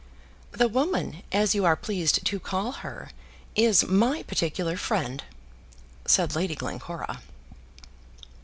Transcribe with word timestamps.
"The 0.49 0.67
woman, 0.67 1.21
as 1.31 1.53
you 1.53 1.63
are 1.63 1.75
pleased 1.75 2.25
to 2.25 2.39
call 2.39 2.71
her, 2.71 3.11
is 3.55 3.85
my 3.85 4.23
particular 4.23 4.75
friend," 4.75 5.23
said 6.07 6.33
Lady 6.35 6.55
Glencora. 6.55 7.21